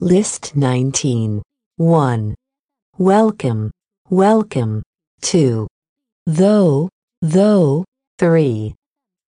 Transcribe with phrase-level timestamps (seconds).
[0.00, 1.40] List 19.
[1.78, 2.34] 1.
[2.98, 3.70] Welcome,
[4.10, 4.82] welcome.
[5.22, 5.66] 2.
[6.26, 6.90] Though,
[7.22, 7.82] though.
[8.18, 8.74] 3.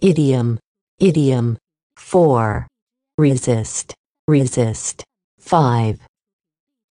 [0.02, 0.58] Idiom,
[0.98, 1.56] idiom.
[1.96, 2.66] 4.
[3.16, 3.94] Resist,
[4.26, 5.04] resist.
[5.40, 6.00] 5.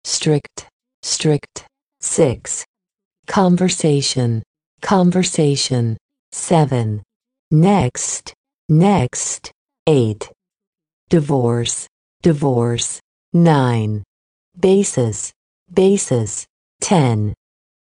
[0.03, 0.67] Strict,
[1.03, 1.67] strict.
[2.01, 2.65] 6.
[3.27, 4.43] Conversation,
[4.81, 5.99] conversation.
[6.33, 7.03] 7.
[7.51, 8.33] Next,
[8.71, 9.53] next.
[9.87, 10.33] 8.
[11.11, 11.87] Divorce,
[12.23, 13.01] divorce.
[13.35, 14.03] 9.
[14.59, 15.33] Basis,
[15.73, 16.47] basis.
[16.81, 17.35] 10.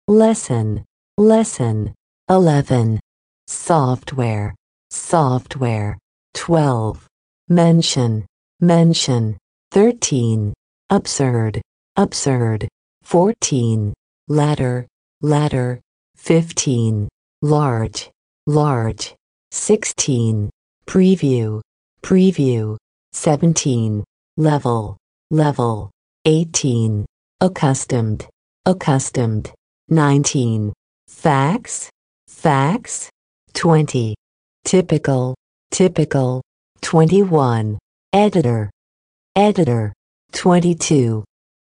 [0.09, 0.83] Lesson,
[1.17, 1.93] lesson.
[2.29, 2.99] 11.
[3.47, 4.53] Software,
[4.89, 5.97] software.
[6.33, 7.07] 12.
[7.47, 8.25] Mention,
[8.59, 9.37] mention.
[9.71, 10.53] 13.
[10.89, 11.61] Absurd,
[11.95, 12.67] absurd.
[13.03, 13.93] 14.
[14.27, 14.85] Ladder,
[15.21, 15.79] ladder.
[16.17, 17.07] 15.
[17.41, 18.11] Large,
[18.45, 19.15] large.
[19.51, 20.49] 16.
[20.85, 21.61] Preview,
[22.01, 22.75] preview.
[23.13, 24.03] 17.
[24.35, 24.97] Level,
[25.29, 25.91] level.
[26.25, 27.05] 18.
[27.39, 28.27] Accustomed,
[28.65, 29.51] accustomed.
[29.89, 30.73] 19.
[31.07, 31.89] Facts,
[32.27, 33.09] facts.
[33.53, 34.15] 20.
[34.65, 35.35] Typical,
[35.71, 36.41] typical.
[36.81, 37.77] 21.
[38.13, 38.69] Editor,
[39.35, 39.93] editor.
[40.33, 41.23] 22.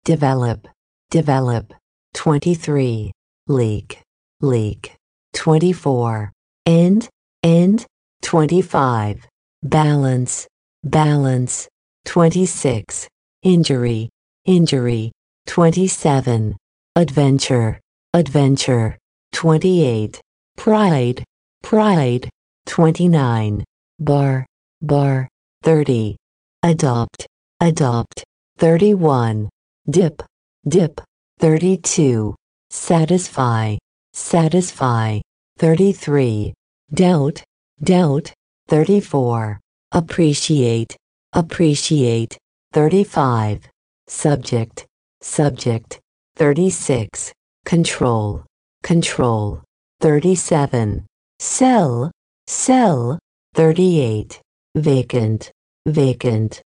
[0.05, 0.69] Develop,
[1.11, 1.73] develop.
[2.15, 3.13] 23.
[3.49, 4.01] Leak,
[4.41, 4.95] leak.
[5.33, 6.33] 24.
[6.67, 7.09] End,
[7.43, 7.87] end.
[8.23, 9.27] 25.
[9.63, 10.47] Balance,
[10.85, 11.69] balance.
[12.05, 13.09] 26.
[13.43, 14.09] Injury,
[14.45, 15.11] injury.
[15.47, 16.57] 27.
[16.95, 17.81] Adventure,
[18.15, 18.97] adventure.
[19.33, 20.21] 28.
[20.57, 21.25] Pride,
[21.63, 22.31] pride.
[22.67, 23.65] 29.
[23.99, 24.47] Bar,
[24.81, 25.29] bar.
[25.63, 26.17] 30.
[26.63, 27.27] Adopt,
[27.61, 28.23] adopt.
[28.59, 29.49] 31.
[29.91, 30.23] Dip,
[30.69, 31.01] dip.
[31.41, 32.37] 32.
[32.71, 33.77] Satisfy,
[34.13, 35.19] satisfy.
[35.59, 36.55] 33.
[36.95, 37.43] Doubt,
[37.83, 38.33] doubt.
[38.69, 39.59] 34.
[39.93, 40.97] Appreciate,
[41.33, 42.39] appreciate.
[42.73, 43.69] 35.
[44.09, 44.87] Subject,
[45.21, 46.01] subject.
[46.37, 47.33] 36.
[47.67, 48.45] Control,
[48.83, 49.63] control.
[50.01, 51.07] 37.
[51.39, 52.11] Cell,
[52.47, 53.19] cell.
[53.55, 54.41] 38.
[54.75, 55.53] Vacant,
[55.87, 56.63] vacant.